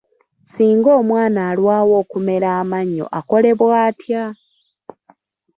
Singa 0.53 0.89
omwana 1.01 1.39
alwawo 1.51 1.93
okumera 2.01 2.49
amannyo 2.61 3.05
akolebwa 3.19 3.69
atya? 3.87 4.23